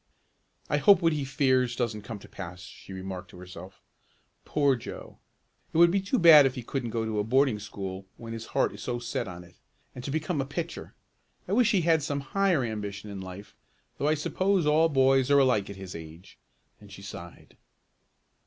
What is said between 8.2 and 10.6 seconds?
his heart is so set on it. And to become a